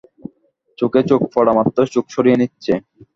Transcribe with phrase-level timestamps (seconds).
[0.77, 2.73] চোখে চোখ পড়ামাত্র চোখ সরিয়ে নিচ্ছে।